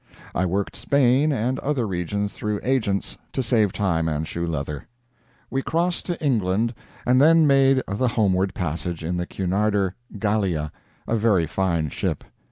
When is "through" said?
2.33-2.59